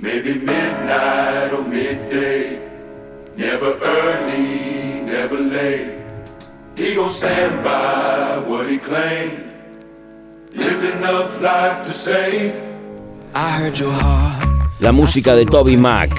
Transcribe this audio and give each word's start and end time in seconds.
Maybe 0.00 0.34
midnight 0.34 1.52
or 1.52 1.62
midday. 1.62 2.60
Never 3.36 3.78
early, 3.82 5.00
never 5.02 5.38
late. 5.38 6.02
He 6.76 6.94
gon' 6.94 7.10
stand 7.10 7.64
by 7.64 8.38
what 8.46 8.70
he 8.70 8.78
claimed. 8.78 9.44
Lived 10.54 10.84
enough 10.84 11.40
life 11.40 11.84
to 11.84 11.92
say. 11.92 12.52
I 13.34 13.50
heard 13.58 13.78
your 13.78 13.92
heart 13.92 14.48
La 14.80 14.92
música 14.92 15.34
de 15.34 15.44
Toby 15.44 15.76
Mac 15.76 16.10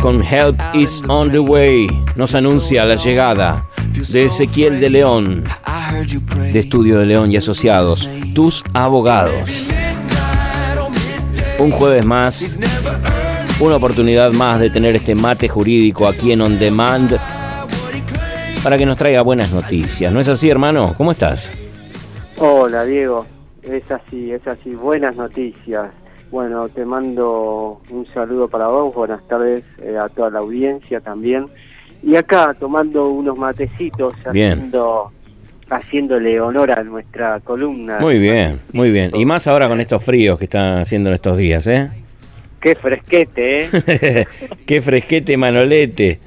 con 0.00 0.22
Help 0.22 0.56
is 0.74 1.02
on 1.08 1.30
the 1.30 1.40
way 1.40 1.86
nos 2.16 2.34
anuncia 2.34 2.84
la 2.84 2.96
llegada 2.96 3.66
de 4.08 4.24
Ezequiel 4.24 4.80
de 4.80 4.88
León, 4.90 5.44
de 6.52 6.58
Estudio 6.58 6.98
de 6.98 7.06
León 7.06 7.32
y 7.32 7.36
Asociados, 7.36 8.08
tus 8.34 8.62
abogados. 8.72 9.75
Un 11.58 11.70
jueves 11.70 12.04
más, 12.04 12.58
una 13.60 13.76
oportunidad 13.76 14.30
más 14.32 14.60
de 14.60 14.68
tener 14.68 14.94
este 14.94 15.14
mate 15.14 15.48
jurídico 15.48 16.06
aquí 16.06 16.32
en 16.32 16.42
On 16.42 16.58
Demand 16.58 17.18
para 18.62 18.76
que 18.76 18.84
nos 18.84 18.96
traiga 18.98 19.22
buenas 19.22 19.52
noticias. 19.52 20.12
¿No 20.12 20.20
es 20.20 20.28
así, 20.28 20.50
hermano? 20.50 20.94
¿Cómo 20.96 21.12
estás? 21.12 21.50
Hola 22.36 22.84
Diego, 22.84 23.24
es 23.62 23.90
así, 23.90 24.32
es 24.32 24.46
así, 24.46 24.74
buenas 24.74 25.16
noticias. 25.16 25.90
Bueno, 26.30 26.68
te 26.68 26.84
mando 26.84 27.80
un 27.90 28.06
saludo 28.12 28.48
para 28.48 28.66
vos, 28.68 28.94
buenas 28.94 29.26
tardes 29.26 29.64
eh, 29.80 29.96
a 29.96 30.08
toda 30.10 30.30
la 30.30 30.40
audiencia 30.40 31.00
también. 31.00 31.46
Y 32.02 32.16
acá 32.16 32.54
tomando 32.58 33.08
unos 33.08 33.38
matecitos, 33.38 34.14
haciendo, 34.26 35.10
haciéndole 35.70 36.40
honor 36.40 36.70
a 36.72 36.82
nuestra 36.84 37.40
columna. 37.40 37.98
Muy 38.00 38.18
bien, 38.18 38.60
muy 38.72 38.90
bien. 38.90 39.10
Y 39.14 39.24
más 39.24 39.46
ahora 39.46 39.68
con 39.68 39.80
estos 39.80 40.04
fríos 40.04 40.38
que 40.38 40.44
están 40.44 40.78
haciendo 40.80 41.10
en 41.10 41.14
estos 41.14 41.36
días, 41.38 41.66
¿eh? 41.66 41.90
Qué 42.60 42.74
fresquete, 42.74 43.64
¿eh? 43.64 44.26
Qué 44.66 44.80
fresquete 44.82 45.36
manolete. 45.36 46.18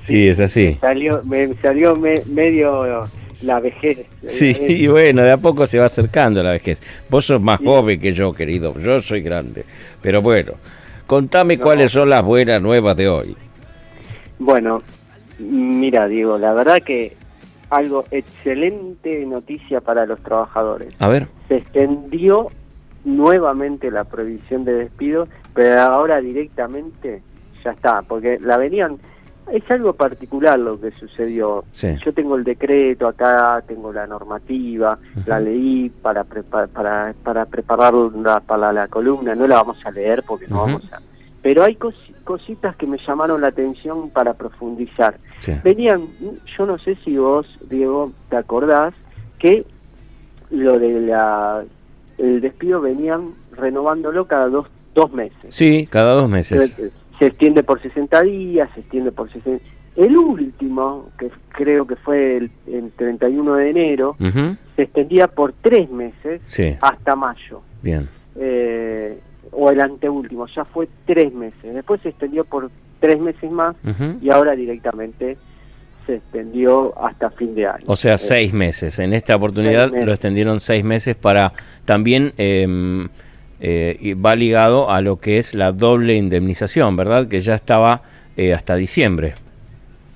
Sí, 0.00 0.28
es 0.28 0.40
así. 0.40 0.76
salió, 0.80 1.22
me 1.24 1.52
salió 1.62 1.96
me- 1.96 2.22
medio 2.26 3.04
la 3.42 3.60
vejez. 3.60 4.06
Sí, 4.26 4.56
y 4.68 4.86
bueno, 4.86 5.22
de 5.22 5.32
a 5.32 5.36
poco 5.36 5.66
se 5.66 5.78
va 5.78 5.86
acercando 5.86 6.42
la 6.42 6.52
vejez. 6.52 6.82
Vos 7.08 7.26
sos 7.26 7.40
más 7.40 7.60
joven 7.60 8.00
que 8.00 8.12
yo, 8.12 8.32
querido. 8.32 8.78
Yo 8.80 9.00
soy 9.02 9.20
grande. 9.22 9.64
Pero 10.02 10.22
bueno, 10.22 10.52
contame 11.06 11.56
No. 11.56 11.64
cuáles 11.64 11.92
son 11.92 12.10
las 12.10 12.24
buenas 12.24 12.60
nuevas 12.62 12.96
de 12.96 13.08
hoy. 13.08 13.36
Bueno, 14.38 14.82
mira 15.38 16.06
Diego, 16.08 16.38
la 16.38 16.52
verdad 16.52 16.82
que 16.82 17.12
algo 17.70 18.04
excelente 18.10 19.24
noticia 19.26 19.80
para 19.80 20.06
los 20.06 20.18
trabajadores. 20.20 20.94
A 21.00 21.08
ver. 21.08 21.28
se 21.48 21.56
extendió 21.56 22.46
nuevamente 23.04 23.90
la 23.90 24.04
prohibición 24.04 24.64
de 24.64 24.72
despido, 24.74 25.28
pero 25.54 25.80
ahora 25.80 26.20
directamente 26.20 27.22
ya 27.64 27.70
está, 27.72 28.02
porque 28.02 28.38
la 28.40 28.56
venían 28.56 28.98
es 29.52 29.62
algo 29.70 29.94
particular 29.94 30.58
lo 30.58 30.78
que 30.78 30.90
sucedió. 30.90 31.64
Sí. 31.72 31.88
Yo 32.04 32.12
tengo 32.12 32.36
el 32.36 32.44
decreto 32.44 33.08
acá, 33.08 33.62
tengo 33.66 33.90
la 33.94 34.06
normativa, 34.06 34.98
la 35.24 35.40
leí 35.40 35.88
para 35.88 36.24
prepa- 36.24 36.68
para 36.68 37.14
para 37.22 37.46
prepararla 37.46 38.40
para 38.40 38.72
la 38.74 38.88
columna, 38.88 39.34
no 39.34 39.46
la 39.46 39.54
vamos 39.56 39.84
a 39.86 39.90
leer 39.90 40.22
porque 40.26 40.46
no 40.48 40.58
vamos 40.58 40.82
a 40.92 41.00
pero 41.40 41.64
hay 41.64 41.76
cosi- 41.76 42.07
cositas 42.28 42.76
que 42.76 42.86
me 42.86 42.98
llamaron 43.06 43.40
la 43.40 43.48
atención 43.48 44.10
para 44.10 44.34
profundizar. 44.34 45.16
Sí. 45.40 45.52
Venían, 45.64 46.02
yo 46.58 46.66
no 46.66 46.76
sé 46.78 46.94
si 47.02 47.16
vos, 47.16 47.46
Diego, 47.70 48.12
te 48.28 48.36
acordás 48.36 48.92
que 49.38 49.64
lo 50.50 50.78
de 50.78 51.00
la 51.00 51.64
el 52.18 52.42
despido 52.42 52.82
venían 52.82 53.30
renovándolo 53.56 54.26
cada 54.26 54.48
dos, 54.48 54.66
dos 54.94 55.10
meses. 55.10 55.54
Sí, 55.54 55.86
cada 55.90 56.12
dos 56.16 56.28
meses. 56.28 56.72
Se, 56.74 56.90
se 57.18 57.26
extiende 57.26 57.62
por 57.62 57.80
60 57.80 58.20
días, 58.22 58.68
se 58.74 58.80
extiende 58.80 59.10
por 59.10 59.30
60... 59.32 59.64
El 59.96 60.16
último, 60.16 61.08
que 61.18 61.30
creo 61.48 61.86
que 61.86 61.96
fue 61.96 62.36
el, 62.36 62.50
el 62.66 62.90
31 62.92 63.54
de 63.54 63.70
enero, 63.70 64.16
se 64.76 64.82
extendía 64.82 65.28
por 65.28 65.54
tres 65.62 65.88
meses 65.90 66.42
Sí, 66.46 66.76
hasta 66.82 67.16
mayo. 67.16 67.62
bien. 67.82 68.06
Eh, 68.36 69.18
o 69.52 69.70
el 69.70 69.80
anteúltimo, 69.80 70.46
ya 70.54 70.64
fue 70.64 70.88
tres 71.06 71.32
meses. 71.32 71.74
Después 71.74 72.00
se 72.02 72.10
extendió 72.10 72.44
por 72.44 72.70
tres 73.00 73.20
meses 73.20 73.50
más 73.50 73.76
y 74.20 74.30
ahora 74.30 74.54
directamente 74.56 75.36
se 76.06 76.16
extendió 76.16 76.98
hasta 76.98 77.30
fin 77.30 77.54
de 77.54 77.66
año. 77.66 77.84
O 77.86 77.96
sea, 77.96 78.14
Eh, 78.14 78.18
seis 78.18 78.52
meses. 78.54 78.98
En 78.98 79.12
esta 79.12 79.36
oportunidad 79.36 79.90
lo 79.92 80.10
extendieron 80.10 80.58
seis 80.60 80.82
meses 80.82 81.14
para 81.14 81.52
también 81.84 82.32
em, 82.38 83.08
eh, 83.60 83.96
y 84.00 84.14
va 84.14 84.34
ligado 84.34 84.90
a 84.90 85.00
lo 85.00 85.16
que 85.16 85.38
es 85.38 85.54
la 85.54 85.72
doble 85.72 86.14
indemnización, 86.14 86.96
¿verdad? 86.96 87.28
Que 87.28 87.40
ya 87.40 87.54
estaba 87.54 88.02
eh, 88.36 88.54
hasta 88.54 88.76
diciembre. 88.76 89.34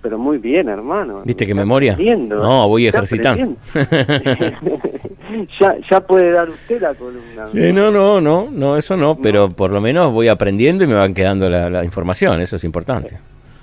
Pero 0.01 0.19
muy 0.19 0.39
bien, 0.39 0.69
hermano. 0.69 1.23
¿Viste 1.25 1.47
qué 1.47 1.55
memoria? 1.55 1.93
aprendiendo. 1.93 2.43
No, 2.43 2.69
voy 2.69 2.87
ejercitando. 2.87 3.55
ya, 5.61 5.77
ya 5.91 6.01
puede 6.01 6.31
dar 6.31 6.49
usted 6.49 6.81
la 6.81 6.95
columna. 6.95 7.47
Sí, 7.47 7.73
no, 7.73 7.91
no, 7.91 8.21
no, 8.21 8.49
no, 8.51 8.77
eso 8.77 8.97
no, 8.97 9.17
pero 9.19 9.51
por 9.51 9.71
lo 9.71 9.81
menos 9.81 10.13
voy 10.13 10.29
aprendiendo 10.29 10.85
y 10.85 10.87
me 10.87 10.95
van 10.95 11.15
quedando 11.15 11.49
la, 11.49 11.69
la 11.71 11.85
información, 11.85 12.41
eso 12.41 12.57
es 12.57 12.65
importante. 12.65 13.19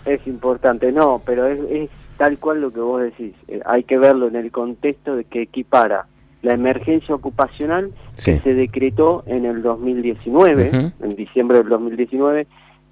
Es 0.05 0.25
importante, 0.27 0.91
no, 0.91 1.21
pero 1.25 1.45
es, 1.47 1.59
es 1.69 1.89
tal 2.17 2.37
cual 2.39 2.61
lo 2.61 2.71
que 2.71 2.79
vos 2.79 3.01
decís. 3.01 3.33
Eh, 3.47 3.59
hay 3.65 3.83
que 3.83 3.97
verlo 3.97 4.27
en 4.27 4.35
el 4.35 4.51
contexto 4.51 5.15
de 5.15 5.23
que 5.25 5.41
equipara 5.43 6.05
la 6.41 6.53
emergencia 6.53 7.13
ocupacional 7.13 7.91
Sí. 8.15 8.31
que 8.33 8.39
se 8.39 8.53
decretó 8.53 9.23
en 9.27 9.45
el 9.45 9.61
2019, 9.61 10.69
Ujú. 10.69 10.91
en 11.05 11.15
diciembre 11.15 11.57
del 11.59 11.69
2019, 11.69 12.47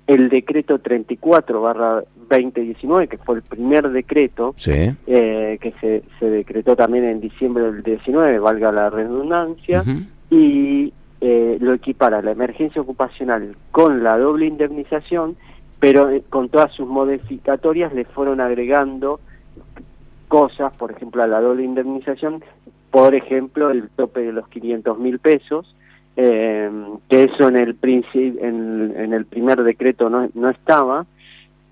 el 0.08 0.30
decreto 0.30 0.80
34 0.80 1.62
barra 1.62 2.04
2019, 2.30 3.08
que 3.08 3.18
fue 3.18 3.36
el 3.36 3.42
primer 3.42 3.90
decreto 3.90 4.54
Sí, 4.58 4.92
eh, 5.08 5.58
que 5.62 5.74
se, 5.80 6.04
se 6.20 6.30
decretó 6.30 6.76
también 6.76 7.06
en 7.06 7.22
diciembre 7.22 7.72
del 7.72 7.84
19, 7.84 8.40
valga 8.40 8.72
la 8.72 8.90
redundancia, 8.90 9.84
y 10.30 10.94
eh, 11.20 11.58
lo 11.60 11.74
equipara 11.74 12.22
la 12.22 12.32
emergencia 12.32 12.82
ocupacional 12.82 13.56
con 13.72 14.04
la 14.04 14.18
doble 14.18 14.46
indemnización, 14.46 15.36
pero 15.80 16.10
eh, 16.10 16.24
con 16.30 16.50
todas 16.50 16.72
sus 16.74 16.88
modificatorias 16.88 17.94
le 17.94 18.06
fueron 18.06 18.40
agregando 18.40 19.20
cosas, 20.28 20.74
por 20.74 20.92
ejemplo, 20.92 21.24
a 21.24 21.28
la 21.28 21.42
doble 21.42 21.64
indemnización, 21.64 22.44
por 22.92 23.16
ejemplo, 23.16 23.72
el 23.72 23.90
tope 23.90 24.22
de 24.22 24.32
los 24.32 24.48
500 24.50 25.00
mil 25.00 25.20
pesos, 25.20 25.76
eh, 26.16 26.70
que 27.10 27.24
eso 27.24 27.48
en 27.48 27.58
el, 27.58 27.78
en, 27.82 28.94
en 28.96 29.14
el 29.14 29.26
primer 29.26 29.64
decreto 29.64 30.10
no, 30.10 30.30
no 30.34 30.50
estaba, 30.50 31.06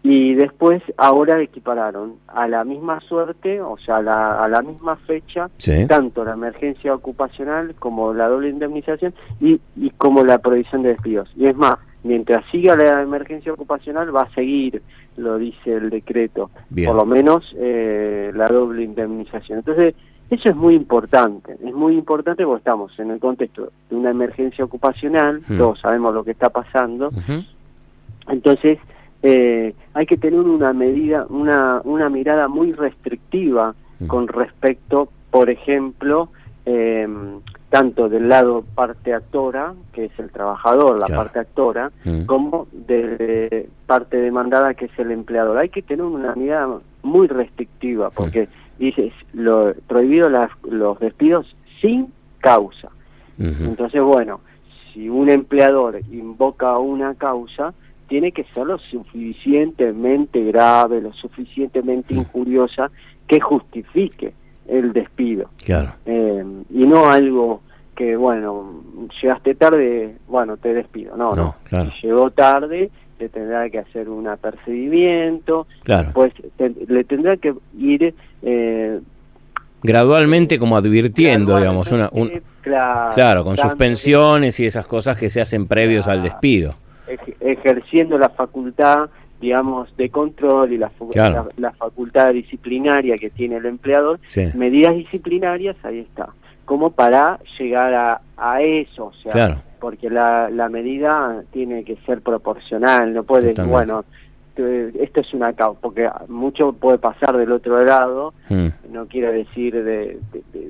y 0.07 0.35
después 0.35 0.83
ahora 0.97 1.41
equipararon 1.41 2.17
a 2.27 2.47
la 2.47 2.63
misma 2.63 2.99
suerte, 3.01 3.59
o 3.59 3.75
sea, 3.79 3.97
a 3.97 4.01
la, 4.03 4.43
a 4.43 4.47
la 4.47 4.61
misma 4.61 4.97
fecha, 4.97 5.49
sí, 5.57 5.87
tanto 5.87 6.23
la 6.23 6.33
emergencia 6.33 6.93
ocupacional 6.93 7.73
como 7.79 8.13
la 8.13 8.27
doble 8.27 8.49
indemnización 8.49 9.15
y, 9.41 9.59
y 9.75 9.89
como 9.97 10.23
la 10.23 10.37
prohibición 10.37 10.83
de 10.83 10.89
despidos. 10.89 11.27
Y 11.35 11.47
es 11.47 11.55
más, 11.55 11.75
mientras 12.03 12.45
siga 12.51 12.75
la 12.75 13.01
emergencia 13.01 13.51
ocupacional 13.51 14.15
va 14.15 14.21
a 14.21 14.33
seguir, 14.35 14.83
lo 15.17 15.39
dice 15.39 15.73
el 15.73 15.89
decreto, 15.89 16.51
Bien. 16.69 16.87
por 16.87 16.97
lo 16.97 17.05
menos 17.07 17.43
eh, 17.57 18.31
la 18.35 18.47
doble 18.47 18.83
indemnización. 18.83 19.57
Entonces, 19.59 19.95
eso 20.29 20.49
es 20.49 20.55
muy 20.55 20.75
importante, 20.75 21.53
es 21.65 21.73
muy 21.73 21.95
importante 21.95 22.45
porque 22.45 22.59
estamos 22.59 22.91
en 22.99 23.09
el 23.09 23.19
contexto 23.19 23.71
de 23.89 23.95
una 23.95 24.11
emergencia 24.11 24.63
ocupacional, 24.65 25.41
Hmm. 25.47 25.57
todos 25.57 25.79
sabemos 25.79 26.13
lo 26.13 26.23
que 26.23 26.31
está 26.31 26.49
pasando, 26.51 27.09
entonces, 28.27 28.77
eh, 29.27 29.73
hay 29.95 30.05
que 30.05 30.17
tener 30.17 30.39
una 30.39 30.71
medida, 30.71 31.25
una, 31.29 31.81
una 31.83 32.09
mirada 32.09 32.47
muy 32.47 32.71
restrictiva 32.73 33.73
Mm. 33.99 34.07
con 34.07 34.27
respecto, 34.27 35.07
por 35.31 35.49
ejemplo, 35.49 36.27
eh, 36.65 37.07
tanto 37.69 38.09
del 38.09 38.27
lado 38.27 38.65
parte 38.75 39.13
actora, 39.13 39.73
que 39.93 40.05
es 40.05 40.19
el 40.19 40.29
trabajador, 40.31 40.99
la 40.99 41.05
Claro. 41.05 41.21
parte 41.23 41.39
actora, 41.39 41.91
Mm. 42.03 42.25
como 42.25 42.67
de 42.73 43.69
parte 43.85 44.17
demandada, 44.17 44.73
que 44.73 44.85
es 44.85 44.99
el 44.99 45.11
empleador. 45.11 45.57
Hay 45.57 45.69
que 45.69 45.81
tener 45.81 46.03
una 46.05 46.35
mirada 46.35 46.79
muy 47.03 47.27
restrictiva, 47.27 48.09
porque 48.09 48.49
dices, 48.77 49.13
lo, 49.33 49.73
prohibido 49.87 50.27
las, 50.29 50.51
los 50.69 50.99
despidos 50.99 51.55
sin 51.81 52.07
causa. 52.39 52.89
Entonces, 53.39 54.01
bueno, 54.01 54.41
si 54.93 55.07
un 55.09 55.29
empleador 55.29 55.99
invoca 56.11 56.77
una 56.79 57.15
causa, 57.15 57.73
tiene 58.07 58.31
que 58.31 58.43
ser 58.53 58.65
lo 58.65 58.77
suficientemente 58.79 60.43
grave, 60.43 61.01
lo 61.01 61.13
suficientemente 61.13 62.13
Mm. 62.13 62.17
injuriosa 62.19 62.91
que 63.27 63.39
justifique 63.39 64.33
el 64.67 64.93
despido. 64.93 65.49
Claro. 65.63 65.93
Eh, 66.05 66.43
y 66.71 66.85
no 66.85 67.09
algo 67.09 67.61
que, 67.95 68.15
bueno, 68.15 68.81
llegaste 69.21 69.55
tarde, 69.55 70.15
bueno, 70.27 70.57
te 70.57 70.73
despido. 70.73 71.15
No, 71.15 71.35
No, 71.35 71.43
no. 71.43 71.55
claro. 71.63 71.91
Si 72.01 72.07
llegó 72.07 72.29
tarde, 72.31 72.89
le 73.19 73.29
tendrá 73.29 73.69
que 73.69 73.79
hacer 73.79 74.09
un 74.09 74.27
apercibimiento, 74.27 75.67
Claro. 75.83 76.09
pues 76.13 76.33
te- 76.57 76.73
le 76.87 77.03
tendrá 77.03 77.37
que 77.37 77.53
ir... 77.77 78.13
Eh, 78.41 78.99
Gradualmente 79.81 80.57
como 80.57 80.77
advirtiendo, 80.77 81.57
digamos, 81.57 81.91
una, 81.91 82.09
un, 82.11 82.31
claro, 82.61 83.13
claro, 83.13 83.43
con 83.43 83.55
suspensiones 83.55 84.59
y 84.59 84.65
esas 84.65 84.87
cosas 84.87 85.15
que 85.15 85.29
se 85.29 85.41
hacen 85.41 85.67
previos 85.67 86.07
al 86.07 86.23
despido. 86.23 86.73
Ej- 87.07 87.35
ejerciendo 87.39 88.17
la 88.17 88.29
facultad, 88.29 89.09
digamos, 89.41 89.95
de 89.97 90.09
control 90.09 90.73
y 90.73 90.77
la, 90.77 90.89
fu- 90.89 91.09
Claro. 91.09 91.49
la, 91.57 91.69
la 91.69 91.71
facultad 91.75 92.33
disciplinaria 92.33 93.17
que 93.17 93.29
tiene 93.29 93.57
el 93.57 93.65
empleador, 93.65 94.19
Sí. 94.27 94.47
medidas 94.55 94.95
disciplinarias, 94.95 95.75
ahí 95.83 95.99
está, 95.99 96.29
como 96.65 96.91
para 96.91 97.39
llegar 97.59 97.93
a, 97.93 98.21
a 98.37 98.61
eso, 98.61 99.05
o 99.07 99.13
sea, 99.13 99.31
Claro. 99.33 99.55
porque 99.79 100.09
la, 100.09 100.49
la 100.49 100.69
medida 100.69 101.43
tiene 101.51 101.83
que 101.83 101.95
ser 102.05 102.21
proporcional, 102.21 103.13
no 103.13 103.23
puede, 103.23 103.49
Totalmente. 103.49 103.71
bueno, 103.93 104.05
esto 105.01 105.19
es 105.19 105.33
una 105.33 105.51
causa, 105.51 105.79
porque 105.81 106.09
mucho 106.29 106.71
puede 106.71 106.97
pasar 106.97 107.35
del 107.37 107.51
otro 107.51 107.83
lado, 107.83 108.33
Mm. 108.49 108.67
no 108.91 109.05
quiero 109.07 109.31
decir 109.33 109.73
de, 109.73 109.83
de- 109.83 110.19
de- 110.31 110.43
de- 110.53 110.64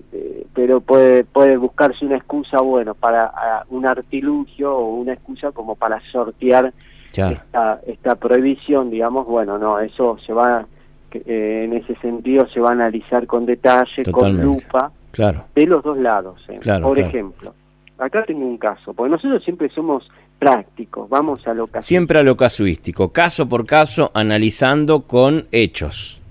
pero 0.55 0.79
puede 0.81 1.25
puede 1.25 1.57
buscarse 1.57 2.05
una 2.05 2.15
excusa 2.15 2.61
bueno 2.61 2.95
para 2.95 3.31
un 3.69 3.85
artilugio 3.85 4.73
o 4.73 4.95
una 4.95 5.13
excusa 5.13 5.51
como 5.51 5.75
para 5.75 5.99
sortear 6.11 6.73
esta 7.09 7.81
esta 7.85 8.15
prohibición 8.15 8.89
digamos 8.89 9.27
bueno 9.27 9.57
no 9.57 9.79
eso 9.79 10.17
se 10.25 10.33
va 10.33 10.65
eh, 11.11 11.63
en 11.65 11.73
ese 11.73 11.95
sentido 11.97 12.47
se 12.47 12.59
va 12.59 12.69
a 12.69 12.71
analizar 12.71 13.27
con 13.27 13.45
detalle 13.45 14.03
Totalmente. 14.03 14.43
con 14.45 14.53
lupa 14.55 14.91
Claro. 15.11 15.45
de 15.55 15.65
los 15.65 15.83
dos 15.83 15.97
lados 15.97 16.41
¿eh? 16.49 16.57
Claro, 16.61 16.87
por 16.87 16.95
claro. 16.95 17.09
ejemplo 17.09 17.53
acá 17.97 18.23
tengo 18.25 18.45
un 18.45 18.57
caso 18.57 18.93
porque 18.93 19.11
nosotros 19.11 19.43
siempre 19.43 19.69
somos 19.69 20.09
prácticos 20.39 21.09
vamos 21.09 21.45
a 21.47 21.53
lo 21.53 21.67
que 21.67 21.81
Siempre 21.81 22.19
a 22.19 22.23
lo 22.23 22.35
casuístico, 22.35 23.11
caso 23.13 23.47
por 23.47 23.65
caso, 23.65 24.11
analizando 24.13 25.03
con 25.03 25.47
hechos. 25.51 26.21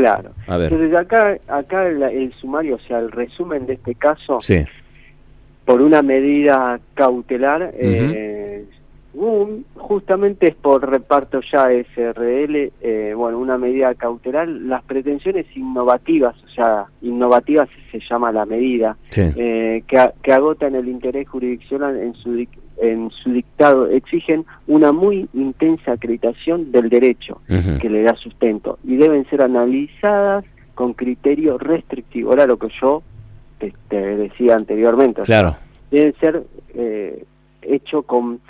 Claro 0.00 0.30
A 0.46 0.56
ver. 0.56 0.72
entonces 0.72 0.96
acá 0.96 1.36
acá 1.48 1.86
el, 1.86 2.02
el 2.02 2.32
sumario 2.34 2.76
o 2.76 2.78
sea 2.80 2.98
el 2.98 3.10
resumen 3.10 3.66
de 3.66 3.74
este 3.74 3.94
caso 3.94 4.40
Sí. 4.40 4.60
por 5.64 5.82
una 5.82 6.00
medida 6.02 6.80
cautelar, 6.94 7.70
eh, 7.74 8.64
un- 9.14 9.64
justamente 9.74 10.48
es 10.48 10.54
por 10.54 10.88
reparto 10.88 11.40
ya 11.52 11.70
SRL, 11.72 12.70
eh, 12.80 13.12
bueno, 13.16 13.38
una 13.38 13.58
medida 13.58 13.94
cautelar, 13.94 14.46
las 14.48 14.82
pretensiones 14.84 15.44
innovativas, 15.56 16.36
o 16.44 16.48
sea, 16.50 16.86
innovativas 17.02 17.68
se 17.90 18.00
llama 18.08 18.30
la 18.32 18.46
medida, 18.46 18.96
Sí. 19.10 19.22
eh, 19.36 19.82
que, 19.88 20.10
que 20.22 20.32
agotan 20.32 20.74
el 20.74 20.88
interés 20.88 21.28
jurisdiccional 21.28 21.96
en 21.98 22.14
su, 22.14 22.46
en 22.80 23.10
su 23.10 23.30
dictado, 23.32 23.86
exigen 23.88 24.44
una 24.66 24.92
muy 24.92 25.28
intensa 25.34 25.92
acreditación 25.92 26.70
del 26.72 26.88
derecho 26.88 27.40
que 27.80 27.88
le 27.90 28.02
da 28.02 28.14
sustento 28.14 28.78
y 28.84 28.96
deben 28.96 29.24
ser 29.30 29.42
analizadas 29.42 30.44
con 30.74 30.92
criterio 30.94 31.58
restrictivo. 31.58 32.32
Era 32.32 32.46
lo 32.46 32.56
que 32.56 32.68
yo 32.80 33.02
te, 33.58 33.72
te 33.88 33.96
decía 34.16 34.54
anteriormente. 34.54 35.22
o 35.22 35.26
sea, 35.26 35.40
Claro. 35.40 35.56
deben 35.90 36.14
ser 36.20 36.44
eh, 36.74 37.24
hecho 37.62 38.02
con 38.02 38.40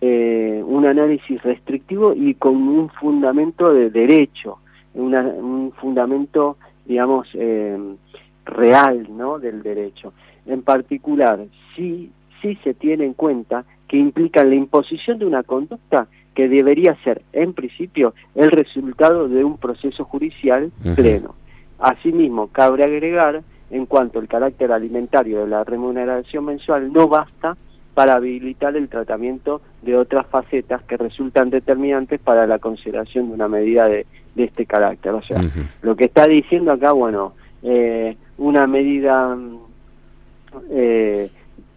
eh, 0.00 0.62
un 0.66 0.86
análisis 0.86 1.42
restrictivo 1.42 2.14
y 2.14 2.34
con 2.34 2.54
un 2.56 2.88
fundamento 2.90 3.72
de 3.72 3.90
derecho, 3.90 4.58
una- 4.94 5.22
un 5.22 5.72
fundamento, 5.72 6.56
digamos, 6.86 7.28
eh, 7.34 7.78
real, 8.44 9.06
¿no? 9.10 9.38
Del 9.38 9.62
derecho. 9.62 10.12
En 10.46 10.62
particular, 10.62 11.40
sí, 11.74 12.10
sí 12.54 12.58
se 12.62 12.74
tiene 12.74 13.04
en 13.04 13.14
cuenta 13.14 13.64
que 13.88 13.96
implican 13.96 14.50
la 14.50 14.56
imposición 14.56 15.18
de 15.18 15.26
una 15.26 15.42
conducta 15.42 16.08
que 16.34 16.48
debería 16.48 16.96
ser, 17.02 17.22
en 17.32 17.54
principio, 17.54 18.14
el 18.34 18.50
resultado 18.50 19.28
de 19.28 19.42
un 19.42 19.56
proceso 19.56 20.04
judicial 20.04 20.70
pleno. 20.94 21.34
Asimismo, 21.78 22.48
cabe 22.48 22.84
agregar, 22.84 23.42
en 23.70 23.86
cuanto 23.86 24.18
al 24.18 24.28
carácter 24.28 24.70
alimentario 24.70 25.40
de 25.40 25.48
la 25.48 25.64
remuneración 25.64 26.44
mensual, 26.44 26.92
no 26.92 27.08
basta 27.08 27.56
para 27.94 28.14
habilitar 28.14 28.76
el 28.76 28.88
tratamiento 28.88 29.62
de 29.80 29.96
otras 29.96 30.26
facetas 30.26 30.82
que 30.82 30.98
resultan 30.98 31.48
determinantes 31.48 32.20
para 32.20 32.46
la 32.46 32.58
consideración 32.58 33.28
de 33.28 33.34
una 33.34 33.48
medida 33.48 33.88
de, 33.88 34.06
de 34.34 34.44
este 34.44 34.66
carácter. 34.66 35.14
O 35.14 35.22
sea, 35.22 35.40
lo 35.80 35.96
que 35.96 36.04
está 36.04 36.26
diciendo 36.26 36.72
acá, 36.72 36.92
bueno, 36.92 37.32
eh, 37.62 38.14
una 38.36 38.66
medida 38.66 39.34
mm, 39.34 39.58
eh, 40.70 41.30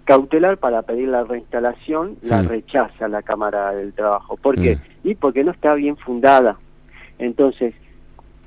cautelar 0.09 0.57
para 0.57 0.81
pedir 0.81 1.07
la 1.09 1.23
reinstalación 1.23 2.15
la 2.23 2.41
Mm. 2.41 2.47
rechaza 2.47 3.07
la 3.07 3.21
Cámara 3.21 3.71
del 3.73 3.94
Trabajo. 3.94 4.38
¿Por 4.38 4.56
qué? 4.56 4.77
Mm. 4.77 5.07
Y 5.09 5.13
porque 5.13 5.44
no 5.44 5.51
está 5.51 5.75
bien 5.75 5.97
fundada. 5.97 6.57
Entonces, 7.19 7.75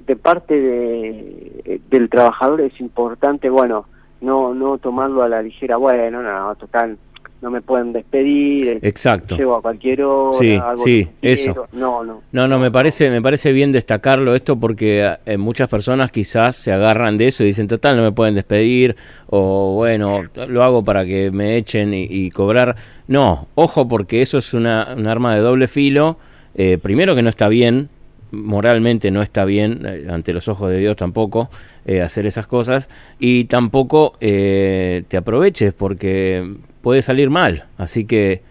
de 0.05 0.17
parte 0.17 0.61
de, 0.61 1.63
eh, 1.65 1.81
del 1.89 2.11
trabajador 2.11 2.63
es 2.63 2.81
importante, 2.81 3.49
bueno, 3.49 3.85
no 4.21 4.53
no 4.55 4.79
tomarlo 4.79 5.23
a 5.23 5.29
la 5.29 5.41
ligera, 5.41 5.77
bueno, 5.77 6.21
no, 6.21 6.33
no, 6.33 6.53
total, 6.57 6.99
no 7.43 7.51
me 7.51 7.61
pueden 7.61 7.93
despedir, 7.93 8.69
eh, 8.69 8.79
Exacto. 8.83 9.37
llego 9.37 9.57
a 9.57 9.61
cualquier 9.61 10.03
hora, 10.03 10.39
Sí, 10.39 10.59
sí, 10.77 11.09
que 11.21 11.33
eso. 11.33 11.67
No, 11.73 12.05
no. 12.05 12.23
No, 12.31 12.47
no, 12.49 12.59
me 12.59 12.71
parece, 12.71 13.11
me 13.11 13.21
parece 13.21 13.53
bien 13.53 13.73
destacarlo 13.73 14.35
esto 14.35 14.59
porque 14.59 15.17
eh, 15.27 15.37
muchas 15.37 15.69
personas 15.69 16.13
quizás 16.13 16.55
se 16.55 16.73
agarran 16.73 17.19
de 17.19 17.27
eso 17.27 17.43
y 17.43 17.47
dicen, 17.47 17.67
total, 17.67 17.97
no 17.97 18.03
me 18.05 18.13
pueden 18.13 18.37
despedir, 18.37 18.97
o 19.27 19.75
bueno, 19.75 20.23
lo 20.49 20.63
hago 20.63 20.85
para 20.85 21.05
que 21.05 21.33
me 21.33 21.57
echen 21.57 21.93
y, 21.93 22.07
y 22.09 22.31
cobrar. 22.31 22.77
No, 23.09 23.49
ojo 23.57 23.89
porque 23.89 24.23
eso 24.23 24.39
es 24.39 24.55
una, 24.55 24.95
un 24.97 25.07
arma 25.09 25.35
de 25.35 25.41
doble 25.43 25.67
filo. 25.67 26.17
Eh, 26.55 26.79
primero 26.81 27.17
que 27.17 27.23
no 27.23 27.29
está 27.29 27.49
bien, 27.49 27.89
moralmente 28.31 29.11
no 29.11 29.23
está 29.23 29.45
bien, 29.45 29.83
eh, 29.85 30.07
ante 30.09 30.33
los 30.33 30.49
ojos 30.49 30.71
de 30.71 30.79
Dios 30.79 30.97
tampoco, 30.97 31.51
eh, 31.87 32.01
hacer 32.03 32.27
esas 32.27 32.47
cosas, 32.47 32.89
y 33.19 33.45
tampoco 33.45 34.15
eh, 34.21 35.05
te 35.09 35.17
aproveches 35.17 35.73
porque 35.75 36.57
puede 36.83 37.01
salir 37.03 37.31
mal. 37.31 37.65
Así 37.79 38.05
que 38.05 38.43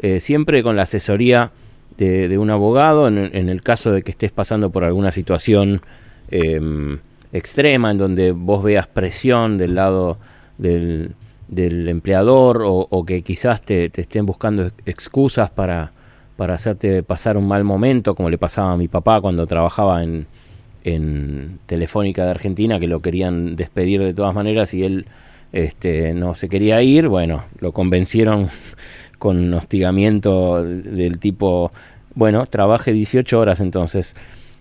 eh, 0.00 0.20
siempre 0.20 0.62
con 0.62 0.76
la 0.76 0.82
asesoría 0.82 1.50
de, 1.96 2.38
un 2.38 2.50
abogado, 2.50 3.08
en, 3.08 3.18
en 3.18 3.48
el 3.48 3.60
caso 3.62 3.90
de 3.90 4.02
que 4.02 4.12
estés 4.12 4.30
pasando 4.30 4.70
por 4.70 4.84
alguna 4.84 5.10
situación 5.10 5.80
eh, 6.30 6.60
extrema, 7.32 7.90
en 7.90 7.98
donde 7.98 8.30
vos 8.30 8.62
veas 8.62 8.86
presión 8.86 9.58
del 9.58 9.74
lado 9.74 10.18
del, 10.58 11.14
empleador 11.50 12.62
o, 12.64 13.04
que 13.04 13.22
quizás 13.22 13.62
te, 13.62 13.90
te 13.90 14.02
estén 14.02 14.26
buscando 14.26 14.66
ex- 14.66 14.74
excusas 14.86 15.50
para, 15.50 15.90
para 16.36 16.54
hacerte 16.54 17.02
pasar 17.02 17.36
un 17.36 17.48
mal 17.48 17.64
momento, 17.64 18.14
como 18.14 18.30
le 18.30 18.38
pasaba 18.38 18.72
a 18.72 18.76
mi 18.76 18.86
papá 18.86 19.20
cuando 19.20 19.46
trabajaba 19.46 20.04
en, 20.04 20.26
en 20.84 21.58
Telefónica 21.66 22.24
de 22.24 22.30
Argentina, 22.30 22.78
que 22.78 22.86
lo 22.86 23.00
querían 23.00 23.56
despedir 23.56 24.02
de 24.02 24.14
todas 24.14 24.34
maneras 24.34 24.72
y 24.74 24.84
él 24.84 25.06
este, 25.52 26.12
no 26.14 26.34
se 26.34 26.48
quería 26.48 26.82
ir, 26.82 27.08
bueno, 27.08 27.44
lo 27.60 27.72
convencieron 27.72 28.48
con 29.18 29.38
un 29.38 29.54
hostigamiento 29.54 30.62
del 30.62 31.18
tipo, 31.18 31.72
bueno, 32.14 32.46
trabaje 32.46 32.92
18 32.92 33.38
horas 33.38 33.60
entonces. 33.60 34.14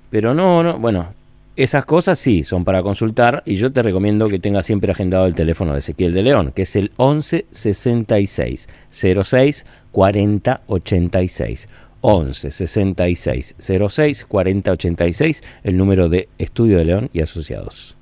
Pero 0.09 0.33
no, 0.33 0.63
no, 0.63 0.79
bueno, 0.79 1.09
esas 1.57 1.85
cosas 1.85 2.19
sí 2.19 2.43
son 2.43 2.63
para 2.63 2.83
consultar 2.83 3.41
y 3.43 3.55
yo 3.55 3.71
te 3.71 3.81
recomiendo 3.81 4.29
que 4.29 4.37
tengas 4.37 4.65
siempre 4.65 4.91
agendado 4.91 5.25
el 5.25 5.33
teléfono 5.33 5.73
de 5.73 5.79
Ezequiel 5.79 6.13
de 6.13 6.21
León, 6.21 6.51
que 6.55 6.61
es 6.61 6.75
el 6.75 6.91
11 6.97 7.47
66 7.49 8.69
06 8.91 9.65
40 9.91 10.61
86. 10.67 11.67
11 12.01 12.51
66 12.51 13.55
06 13.59 14.25
40 14.25 14.71
86, 14.71 15.43
el 15.63 15.77
número 15.77 16.09
de 16.09 16.29
Estudio 16.37 16.77
de 16.77 16.85
León 16.85 17.09
y 17.11 17.21
Asociados. 17.21 17.97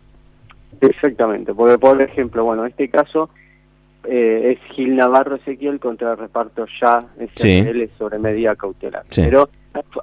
Exactamente, 0.90 1.54
porque 1.54 1.78
por 1.78 2.02
ejemplo, 2.02 2.44
bueno, 2.46 2.66
este 2.66 2.90
caso 2.90 3.30
eh, 4.04 4.58
es 4.60 4.76
Gil 4.76 4.96
Navarro 4.96 5.36
Ezequiel 5.36 5.80
contra 5.80 6.12
el 6.12 6.18
reparto 6.18 6.66
ya 6.82 7.06
SRL 7.36 7.90
sobre 7.98 8.20
medida 8.20 8.56
cautelar. 8.56 9.04
Sí. 9.10 9.22
Pero 9.24 9.50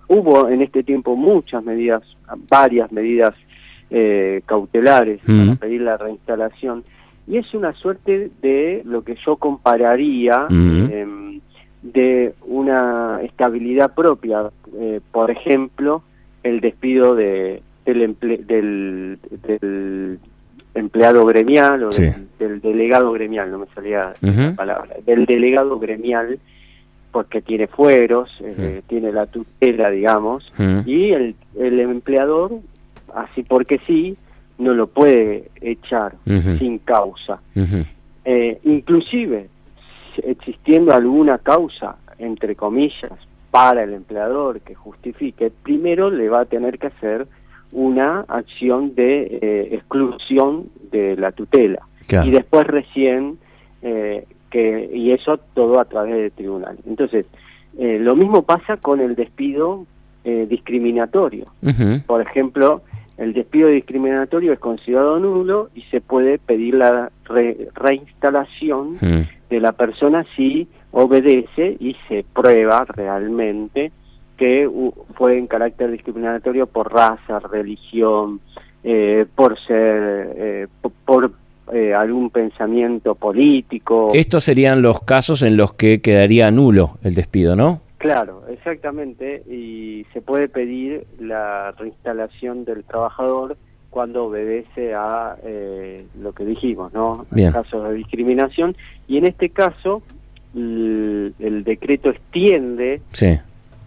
hubo 0.08 0.48
en 0.48 0.60
este 0.62 0.82
tiempo 0.82 1.14
muchas 1.16 1.62
medidas, 1.64 2.02
varias 2.50 2.90
medidas 2.92 3.34
eh, 3.90 4.40
cautelares 4.46 5.20
Mm. 5.26 5.46
para 5.48 5.56
pedir 5.60 5.82
la 5.82 5.96
reinstalación 5.98 6.82
y 7.28 7.36
es 7.36 7.52
una 7.54 7.72
suerte 7.74 8.30
de 8.40 8.82
lo 8.84 9.02
que 9.04 9.16
yo 9.24 9.36
compararía 9.36 10.46
Mm. 10.48 10.88
em, 10.90 11.40
de 11.82 12.32
una 12.46 13.20
estabilidad 13.22 13.94
propia, 13.94 14.50
eh, 14.78 15.00
por 15.12 15.30
ejemplo, 15.30 16.02
el 16.42 16.60
despido 16.60 17.14
de 17.14 17.62
del, 17.84 18.00
emple- 18.16 18.44
del, 18.46 19.18
del 19.46 20.18
empleado 20.74 21.24
gremial 21.26 21.82
o 21.84 21.92
Sí. 21.92 22.04
del, 22.04 22.28
del 22.38 22.60
delegado 22.60 23.12
gremial, 23.12 23.50
no 23.50 23.58
me 23.58 23.66
salía 23.74 24.14
Ujú. 24.22 24.40
la 24.40 24.54
palabra, 24.54 24.96
del 25.04 25.26
delegado 25.26 25.78
gremial, 25.78 26.38
porque 27.10 27.42
tiene 27.42 27.66
fueros, 27.66 28.30
eh, 28.40 28.82
tiene 28.86 29.12
la 29.12 29.26
tutela, 29.26 29.90
digamos, 29.90 30.50
y 30.86 31.10
el, 31.10 31.34
el 31.58 31.78
empleador, 31.80 32.52
así 33.14 33.42
porque 33.42 33.78
sí, 33.86 34.16
no 34.58 34.72
lo 34.74 34.86
puede 34.86 35.50
echar 35.60 36.14
sin 36.58 36.78
causa. 36.78 37.40
Eh, 38.24 38.58
inclusive, 38.64 39.48
si- 40.14 40.22
existiendo 40.24 40.94
alguna 40.94 41.38
causa, 41.38 41.96
entre 42.18 42.54
comillas, 42.56 43.12
para 43.50 43.82
el 43.82 43.92
empleador 43.92 44.60
que 44.60 44.74
justifique, 44.74 45.50
primero 45.62 46.10
le 46.10 46.28
va 46.30 46.40
a 46.40 46.44
tener 46.46 46.78
que 46.78 46.86
hacer 46.86 47.26
una 47.72 48.20
acción 48.28 48.94
de 48.94 49.38
eh, 49.42 49.68
exclusión 49.72 50.66
de 50.90 51.16
la 51.16 51.32
tutela 51.32 51.80
Claro. 52.06 52.28
y 52.28 52.30
después 52.32 52.66
recién 52.66 53.38
eh, 53.82 54.24
que 54.50 54.90
y 54.92 55.12
eso 55.12 55.38
todo 55.54 55.80
a 55.80 55.84
través 55.86 56.14
del 56.14 56.32
tribunal 56.32 56.76
entonces 56.86 57.24
eh, 57.78 57.98
lo 57.98 58.14
mismo 58.16 58.42
pasa 58.42 58.76
con 58.76 59.00
el 59.00 59.14
despido 59.14 59.86
eh, 60.24 60.46
discriminatorio. 60.48 61.46
Por 62.06 62.20
ejemplo, 62.20 62.82
el 63.16 63.32
despido 63.32 63.68
discriminatorio 63.68 64.52
es 64.52 64.58
considerado 64.60 65.18
nulo 65.18 65.70
y 65.74 65.80
se 65.90 66.00
puede 66.00 66.38
pedir 66.38 66.74
la 66.74 67.10
re- 67.24 67.68
reinstalación 67.74 68.98
de 69.50 69.60
la 69.60 69.72
persona 69.72 70.24
si 70.36 70.68
obedece 70.92 71.76
y 71.80 71.96
se 72.08 72.24
prueba 72.34 72.84
realmente 72.84 73.90
que 74.36 74.68
fue 75.14 75.38
en 75.38 75.46
carácter 75.46 75.90
discriminatorio 75.90 76.66
por 76.66 76.92
raza, 76.92 77.38
religión, 77.40 78.40
eh, 78.84 79.26
por 79.34 79.58
ser, 79.60 80.32
eh, 80.36 80.66
po- 80.80 80.92
por 81.04 81.32
eh, 81.72 81.94
algún 81.94 82.30
pensamiento 82.30 83.14
político. 83.14 84.08
Estos 84.12 84.44
serían 84.44 84.82
los 84.82 85.00
casos 85.00 85.42
en 85.42 85.56
los 85.56 85.72
que 85.74 86.00
quedaría 86.00 86.50
nulo 86.50 86.98
el 87.02 87.14
despido, 87.14 87.54
¿no? 87.56 87.80
Claro, 87.98 88.42
exactamente, 88.50 89.42
y 89.48 90.04
se 90.12 90.20
puede 90.20 90.48
pedir 90.48 91.06
la 91.20 91.70
reinstalación 91.78 92.64
del 92.64 92.82
trabajador 92.82 93.56
cuando 93.90 94.24
obedece 94.24 94.92
a 94.94 95.36
eh, 95.44 96.04
lo 96.20 96.32
que 96.32 96.44
dijimos, 96.44 96.92
¿no? 96.92 97.26
Bien. 97.30 97.52
Casos 97.52 97.88
de 97.88 97.94
discriminación, 97.94 98.74
y 99.06 99.18
en 99.18 99.26
este 99.26 99.50
caso 99.50 100.02
el, 100.56 101.32
el 101.38 101.62
decreto 101.64 102.10
extiende 102.10 103.00
Sí. 103.12 103.38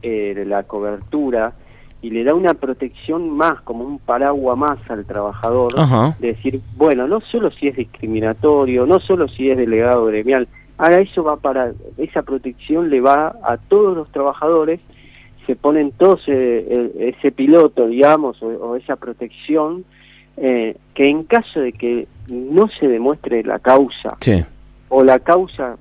Eh, 0.01 0.43
la 0.47 0.63
cobertura 0.63 1.53
y 2.01 2.09
le 2.11 2.23
da 2.23 2.35
una 2.35 2.53
protección 2.53 3.29
más, 3.31 3.61
como 3.61 3.83
un 3.83 3.97
paraguas 3.99 4.57
más 4.57 4.77
al 4.89 5.05
trabajador, 5.05 5.73
Ajá. 5.77 6.15
de 6.19 6.27
decir, 6.33 6.61
bueno, 6.77 7.07
no 7.07 7.19
solo 7.21 7.49
si 7.51 7.67
es 7.67 7.75
discriminatorio, 7.75 8.85
no 8.85 8.99
solo 8.99 9.27
si 9.27 9.49
es 9.49 9.57
delegado 9.57 10.05
gremial, 10.05 10.47
ahora 10.77 10.99
eso 10.99 11.23
va 11.23 11.37
para, 11.37 11.71
esa 11.97 12.21
protección 12.21 12.89
le 12.89 13.01
va 13.01 13.35
a 13.43 13.57
todos 13.57 13.95
los 13.97 14.11
trabajadores, 14.11 14.79
se 15.47 15.55
ponen 15.55 15.91
todos 15.91 16.21
eh, 16.27 17.13
ese 17.17 17.31
piloto, 17.31 17.87
digamos, 17.87 18.41
o, 18.43 18.47
o 18.47 18.75
esa 18.75 18.95
protección, 18.97 19.83
eh, 20.37 20.75
que 20.93 21.05
en 21.09 21.23
caso 21.23 21.59
de 21.61 21.71
que 21.71 22.07
no 22.27 22.67
se 22.79 22.87
demuestre 22.87 23.43
la 23.43 23.57
causa, 23.59 24.15
Sí. 24.19 24.43
o 24.89 25.03
la 25.03 25.19
causa, 25.19 25.77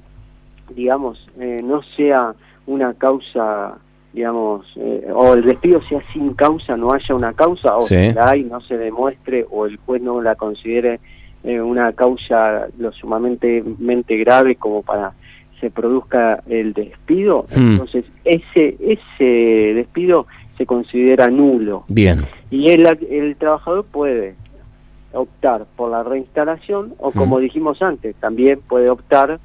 digamos, 0.75 1.19
eh, 1.39 1.59
no 1.63 1.83
sea 1.97 2.35
una 2.67 2.95
causa, 2.95 3.77
digamos, 4.15 4.65
eh, 4.77 5.09
o 5.13 5.35
el 5.35 5.43
despido 5.45 5.83
sea 5.89 6.01
sin 6.13 6.35
causa, 6.35 6.77
no 6.77 6.93
haya 6.93 7.15
una 7.15 7.33
causa, 7.33 7.77
o 7.77 7.83
Sí. 7.83 7.97
si 7.97 8.13
la 8.13 8.31
hay, 8.31 8.45
no 8.45 8.61
se 8.61 8.79
demuestre, 8.79 9.45
o 9.51 9.67
el 9.67 9.77
juez 9.79 10.01
no 10.01 10.23
la 10.23 10.37
considere 10.37 11.01
eh, 11.43 11.61
una 11.61 11.93
causa 11.93 12.69
lo 12.79 12.91
sumamente 12.93 13.63
mente 13.79 14.17
grave 14.17 14.55
como 14.57 14.83
para 14.83 15.13
se 15.61 15.69
produzca 15.71 16.43
el 16.47 16.73
despido, 16.73 17.45
Hmm. 17.55 17.73
entonces 17.73 18.05
ese 18.25 18.77
ese 18.81 19.75
despido 19.75 20.27
se 20.57 20.65
considera 20.65 21.29
nulo 21.29 21.85
Bien. 21.89 22.25
y 22.51 22.71
el, 22.71 22.87
el 23.11 23.37
trabajador 23.37 23.85
puede 23.85 24.37
optar 25.13 25.67
por 25.77 25.91
la 25.91 26.03
reinstalación 26.03 26.95
o 26.99 27.11
como 27.13 27.39
Mm. 27.39 27.43
dijimos 27.43 27.83
antes, 27.83 28.15
también 28.17 28.61
puede 28.69 28.89
optar 28.91 29.39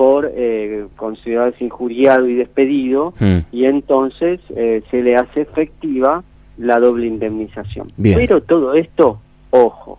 por 0.00 0.32
eh, 0.34 0.86
considerarse 0.96 1.62
injuriado 1.62 2.26
y 2.26 2.34
despedido 2.34 3.12
Mm. 3.20 3.40
y 3.52 3.66
entonces 3.66 4.40
eh, 4.56 4.82
se 4.90 5.02
le 5.02 5.14
hace 5.14 5.42
efectiva 5.42 6.24
la 6.56 6.80
doble 6.80 7.06
indemnización. 7.06 7.92
Bien. 7.98 8.16
Pero 8.16 8.40
todo 8.40 8.72
esto, 8.72 9.20
ojo, 9.50 9.98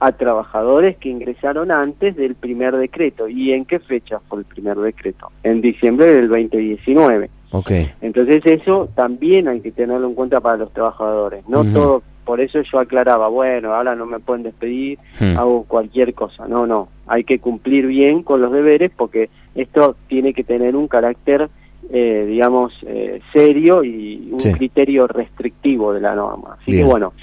a 0.00 0.12
trabajadores 0.12 0.96
que 0.96 1.10
ingresaron 1.10 1.70
antes 1.70 2.16
del 2.16 2.36
primer 2.36 2.74
decreto. 2.78 3.28
¿Y 3.28 3.52
en 3.52 3.66
qué 3.66 3.80
fecha 3.80 4.18
fue 4.30 4.38
el 4.38 4.44
primer 4.46 4.78
decreto? 4.78 5.30
En 5.42 5.60
diciembre 5.60 6.06
del 6.06 6.28
2019. 6.30 7.28
Ok. 7.50 7.70
Entonces 8.00 8.40
eso 8.46 8.88
también 8.94 9.46
hay 9.46 9.60
que 9.60 9.72
tenerlo 9.72 10.08
en 10.08 10.14
cuenta 10.14 10.40
para 10.40 10.56
los 10.56 10.72
trabajadores. 10.72 11.46
No 11.46 11.70
todo, 11.70 12.02
por 12.28 12.42
eso 12.42 12.60
yo 12.60 12.78
aclaraba, 12.78 13.28
bueno, 13.28 13.72
ahora 13.72 13.94
no 13.94 14.04
me 14.04 14.18
pueden 14.20 14.42
despedir, 14.42 14.98
Hmm. 15.18 15.38
hago 15.38 15.64
cualquier 15.64 16.12
cosa. 16.12 16.46
No, 16.46 16.66
no, 16.66 16.88
hay 17.06 17.24
que 17.24 17.38
cumplir 17.38 17.86
bien 17.86 18.22
con 18.22 18.42
los 18.42 18.52
deberes 18.52 18.90
porque 18.94 19.30
esto 19.54 19.96
tiene 20.08 20.34
que 20.34 20.44
tener 20.44 20.76
un 20.76 20.88
carácter, 20.88 21.48
eh, 21.90 22.26
digamos, 22.28 22.74
eh, 22.86 23.20
serio 23.32 23.82
y 23.82 24.28
un 24.30 24.40
Sí. 24.40 24.52
criterio 24.52 25.06
restrictivo 25.06 25.94
de 25.94 26.02
la 26.02 26.14
norma. 26.14 26.58
Así 26.60 26.72
Bien. 26.72 26.84
que 26.84 26.90
bueno, 26.90 27.14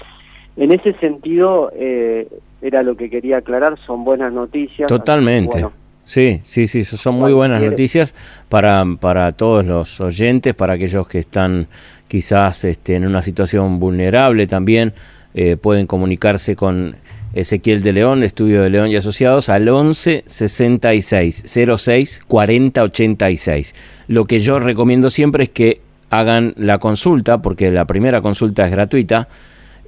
en 0.56 0.72
ese 0.72 0.92
sentido 0.94 1.70
eh, 1.76 2.26
era 2.60 2.82
lo 2.82 2.96
que 2.96 3.08
quería 3.08 3.36
aclarar, 3.36 3.78
son 3.86 4.02
buenas 4.02 4.32
noticias. 4.32 4.90
así 4.90 4.98
Totalmente. 4.98 5.52
bueno, 5.52 5.72
Sí, 6.06 6.40
sí, 6.44 6.68
sí, 6.68 6.84
son 6.84 7.16
muy 7.16 7.32
buenas 7.32 7.60
noticias 7.60 8.14
para, 8.48 8.84
para 9.00 9.32
todos 9.32 9.66
los 9.66 10.00
oyentes, 10.00 10.54
para 10.54 10.74
aquellos 10.74 11.08
que 11.08 11.18
están 11.18 11.66
quizás 12.06 12.64
este, 12.64 12.94
en 12.94 13.04
una 13.04 13.22
situación 13.22 13.80
vulnerable 13.80 14.46
también, 14.46 14.94
eh, 15.34 15.56
pueden 15.56 15.88
comunicarse 15.88 16.54
con 16.54 16.94
Ezequiel 17.34 17.82
de 17.82 17.92
León, 17.92 18.22
Estudio 18.22 18.62
de 18.62 18.70
León 18.70 18.88
y 18.88 18.94
Asociados, 18.94 19.48
al 19.48 19.68
11 19.68 20.22
66 20.26 21.42
06 21.76 22.22
40 22.28 22.82
86. 22.84 23.74
Lo 24.06 24.26
que 24.26 24.38
yo 24.38 24.60
recomiendo 24.60 25.10
siempre 25.10 25.42
es 25.42 25.50
que 25.50 25.80
hagan 26.08 26.54
la 26.56 26.78
consulta, 26.78 27.42
porque 27.42 27.72
la 27.72 27.84
primera 27.84 28.22
consulta 28.22 28.64
es 28.64 28.70
gratuita, 28.70 29.26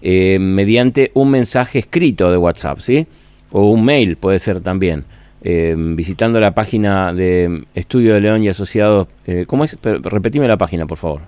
eh, 0.02 0.38
mediante 0.40 1.12
un 1.14 1.30
mensaje 1.30 1.78
escrito 1.78 2.32
de 2.32 2.38
WhatsApp, 2.38 2.80
¿sí? 2.80 3.06
O 3.52 3.70
un 3.70 3.84
mail 3.84 4.16
puede 4.16 4.40
ser 4.40 4.60
también. 4.60 5.04
Eh, 5.42 5.74
visitando 5.76 6.40
la 6.40 6.52
página 6.52 7.12
de 7.12 7.62
Estudio 7.74 8.14
de 8.14 8.20
León 8.20 8.42
y 8.42 8.48
Asociados. 8.48 9.06
eh, 9.26 9.44
¿Cómo 9.46 9.64
es? 9.64 9.76
Pero, 9.80 9.98
repetime 10.02 10.48
la 10.48 10.56
página, 10.56 10.86
por 10.86 10.98
favor. 10.98 11.20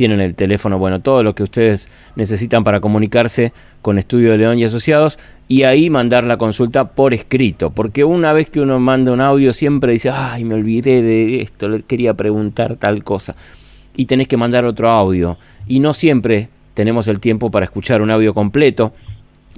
tienen 0.00 0.22
el 0.22 0.34
teléfono, 0.34 0.78
bueno, 0.78 1.02
todo 1.02 1.22
lo 1.22 1.34
que 1.34 1.42
ustedes 1.42 1.90
necesitan 2.16 2.64
para 2.64 2.80
comunicarse 2.80 3.52
con 3.82 3.98
Estudio 3.98 4.30
de 4.30 4.38
León 4.38 4.58
y 4.58 4.64
Asociados 4.64 5.18
y 5.46 5.64
ahí 5.64 5.90
mandar 5.90 6.24
la 6.24 6.38
consulta 6.38 6.92
por 6.92 7.12
escrito, 7.12 7.68
porque 7.68 8.02
una 8.02 8.32
vez 8.32 8.48
que 8.48 8.62
uno 8.62 8.80
manda 8.80 9.12
un 9.12 9.20
audio 9.20 9.52
siempre 9.52 9.92
dice, 9.92 10.08
ay, 10.08 10.44
me 10.44 10.54
olvidé 10.54 11.02
de 11.02 11.42
esto, 11.42 11.68
le 11.68 11.82
quería 11.82 12.14
preguntar 12.14 12.76
tal 12.76 13.04
cosa, 13.04 13.36
y 13.94 14.06
tenés 14.06 14.26
que 14.26 14.38
mandar 14.38 14.64
otro 14.64 14.88
audio, 14.88 15.36
y 15.66 15.80
no 15.80 15.92
siempre 15.92 16.48
tenemos 16.72 17.06
el 17.06 17.20
tiempo 17.20 17.50
para 17.50 17.66
escuchar 17.66 18.00
un 18.00 18.10
audio 18.10 18.32
completo, 18.32 18.94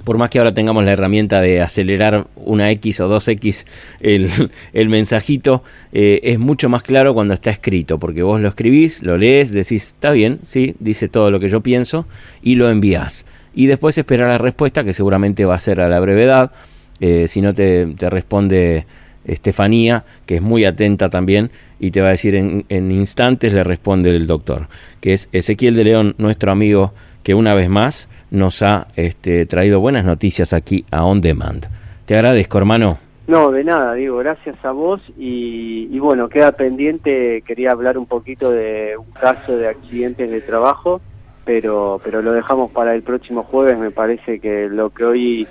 por 0.03 0.17
más 0.17 0.29
que 0.29 0.39
ahora 0.39 0.53
tengamos 0.53 0.83
la 0.83 0.91
herramienta 0.91 1.39
de 1.41 1.61
acelerar 1.61 2.27
una 2.35 2.71
X 2.71 2.99
o 2.99 3.07
dos 3.07 3.27
X 3.27 3.65
el, 4.01 4.89
mensajito, 4.89 5.63
eh, 5.91 6.19
es 6.23 6.39
mucho 6.39 6.69
más 6.69 6.83
claro 6.83 7.13
cuando 7.13 7.33
está 7.33 7.51
escrito, 7.51 7.99
porque 7.99 8.23
vos 8.23 8.41
lo 8.41 8.49
escribís, 8.49 9.03
lo 9.03 9.17
lees, 9.17 9.51
decís, 9.51 9.87
está 9.87 10.11
bien, 10.11 10.39
sí, 10.43 10.75
dice 10.79 11.07
todo 11.07 11.31
lo 11.31 11.39
que 11.39 11.49
yo 11.49 11.61
pienso, 11.61 12.05
y 12.41 12.55
lo 12.55 12.69
envías. 12.69 13.25
Y 13.55 13.67
después 13.67 13.97
esperar 13.97 14.27
la 14.27 14.37
respuesta, 14.37 14.83
que 14.83 14.93
seguramente 14.93 15.45
va 15.45 15.55
a 15.55 15.59
ser 15.59 15.79
a 15.79 15.87
la 15.87 15.99
brevedad, 15.99 16.51
eh, 16.99 17.27
si 17.27 17.41
no 17.41 17.53
te, 17.53 17.95
responde 17.99 18.85
Estefanía, 19.25 20.03
que 20.25 20.35
es 20.35 20.41
muy 20.41 20.65
atenta 20.65 21.09
también, 21.09 21.51
y 21.79 21.91
te 21.91 22.01
va 22.01 22.07
a 22.07 22.11
decir 22.11 22.35
en 22.35 22.91
instantes, 22.91 23.53
le 23.53 23.63
responde 23.63 24.09
el 24.09 24.25
doctor, 24.25 24.67
que 25.01 25.13
es 25.13 25.29
Ezequiel 25.31 25.75
de 25.75 25.83
León, 25.83 26.15
nuestro 26.17 26.51
amigo 26.51 26.93
que 27.23 27.33
una 27.33 27.53
vez 27.53 27.69
más 27.69 28.09
nos 28.33 28.61
ha 28.61 28.87
este, 28.97 29.45
traído 29.45 29.79
buenas 29.79 30.03
noticias 30.05 30.51
aquí 30.53 30.83
a 30.91 31.05
On 31.05 31.21
Demand. 31.21 31.65
Te 32.05 32.15
agradezco, 32.15 32.57
hermano. 32.57 32.97
No, 33.27 33.51
de 33.51 33.63
nada, 33.63 33.93
digo, 33.93 34.17
gracias 34.17 34.57
a 34.65 34.71
vos 34.71 34.99
y, 35.17 35.87
y 35.89 35.99
bueno, 35.99 36.27
queda 36.27 36.51
pendiente, 36.51 37.41
quería 37.47 37.71
hablar 37.71 37.97
un 37.97 38.05
poquito 38.05 38.51
de 38.51 38.95
un 38.97 39.09
caso 39.13 39.55
de 39.55 39.69
accidentes 39.69 40.29
de 40.29 40.41
trabajo, 40.41 40.99
pero, 41.45 42.01
pero 42.03 42.21
lo 42.21 42.33
dejamos 42.33 42.71
para 42.71 42.93
el 42.93 43.01
próximo 43.03 43.43
jueves, 43.43 43.77
me 43.77 43.91
parece 43.91 44.39
que 44.41 44.67
lo 44.67 44.89
que 44.89 45.05
hoy 45.05 45.47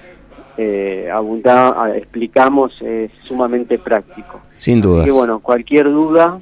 eh, 0.58 1.08
abunda- 1.10 1.96
explicamos 1.96 2.72
es 2.82 3.10
sumamente 3.26 3.78
práctico. 3.78 4.40
Sin 4.56 4.82
dudas. 4.82 5.06
que 5.06 5.12
bueno, 5.12 5.40
cualquier 5.40 5.84
duda 5.86 6.38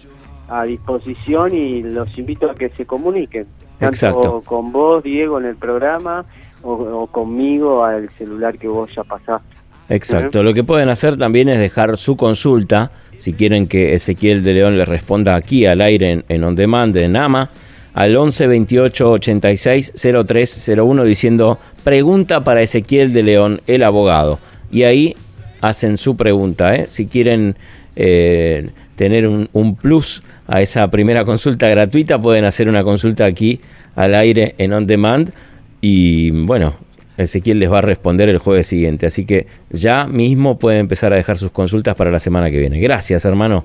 a 0.48 0.64
disposición 0.64 1.54
y 1.54 1.82
los 1.82 2.18
invito 2.18 2.50
a 2.50 2.56
que 2.56 2.70
se 2.70 2.86
comuniquen, 2.86 3.46
tanto 3.80 3.94
Exacto. 3.94 4.42
con 4.44 4.70
vos, 4.70 5.02
Diego, 5.02 5.40
en 5.40 5.46
el 5.46 5.56
programa 5.56 6.24
o, 6.62 6.72
o 6.72 7.06
conmigo 7.08 7.84
al 7.84 8.08
celular 8.10 8.56
que 8.56 8.68
vos 8.68 8.90
ya 8.94 9.02
pasaste. 9.02 9.56
Exacto. 9.88 10.44
Lo 10.44 10.54
que 10.54 10.62
pueden 10.62 10.88
hacer 10.88 11.18
también 11.18 11.48
es 11.48 11.58
dejar 11.58 11.96
su 11.96 12.16
consulta, 12.16 12.92
si 13.16 13.32
quieren 13.32 13.66
que 13.66 13.94
Ezequiel 13.94 14.44
de 14.44 14.52
León 14.52 14.78
les 14.78 14.88
responda 14.88 15.34
aquí 15.34 15.66
al 15.66 15.80
aire 15.80 16.10
en, 16.10 16.24
en 16.28 16.44
On 16.44 16.54
Demand, 16.54 16.96
en 16.96 17.16
AMA, 17.16 17.50
al 17.94 18.16
11 18.16 18.46
28 18.46 19.10
86 19.10 19.92
03 20.26 20.72
01 20.78 21.04
diciendo 21.04 21.58
pregunta 21.82 22.44
para 22.44 22.62
Ezequiel 22.62 23.12
de 23.12 23.24
León, 23.24 23.60
el 23.66 23.82
abogado. 23.82 24.38
Y 24.70 24.84
ahí 24.84 25.16
hacen 25.60 25.96
su 25.96 26.16
pregunta. 26.16 26.76
¿eh? 26.76 26.86
Si 26.88 27.06
quieren 27.06 27.56
eh, 27.96 28.70
tener 29.00 29.26
un, 29.26 29.48
un 29.54 29.76
plus 29.76 30.22
a 30.46 30.60
esa 30.60 30.90
primera 30.90 31.24
consulta 31.24 31.66
gratuita, 31.70 32.20
pueden 32.20 32.44
hacer 32.44 32.68
una 32.68 32.84
consulta 32.84 33.24
aquí 33.24 33.58
al 33.96 34.14
aire 34.14 34.54
en 34.58 34.74
On 34.74 34.86
Demand 34.86 35.32
y 35.80 36.30
bueno, 36.32 36.74
Ezequiel 37.16 37.58
les 37.60 37.72
va 37.72 37.78
a 37.78 37.80
responder 37.80 38.28
el 38.28 38.36
jueves 38.36 38.66
siguiente. 38.66 39.06
Así 39.06 39.24
que 39.24 39.46
ya 39.70 40.04
mismo 40.04 40.58
pueden 40.58 40.80
empezar 40.80 41.14
a 41.14 41.16
dejar 41.16 41.38
sus 41.38 41.50
consultas 41.50 41.96
para 41.96 42.10
la 42.10 42.20
semana 42.20 42.50
que 42.50 42.58
viene. 42.58 42.78
Gracias, 42.78 43.24
hermano. 43.24 43.64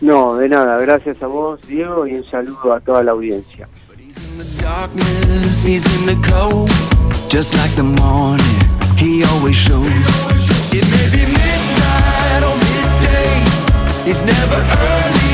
No, 0.00 0.34
de 0.34 0.48
nada, 0.48 0.78
gracias 0.78 1.22
a 1.22 1.28
vos, 1.28 1.60
Diego, 1.68 2.04
y 2.04 2.14
un 2.14 2.24
saludo 2.28 2.72
a 2.72 2.80
toda 2.80 3.04
la 3.04 3.12
audiencia. 3.12 3.68
It's 14.06 14.20
never 14.20 14.60
early. 14.60 15.33